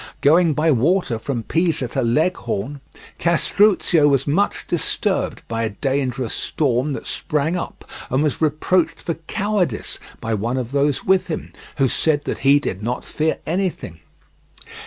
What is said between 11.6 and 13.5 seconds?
who said that he did not fear